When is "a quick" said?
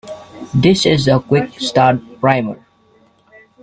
1.07-1.59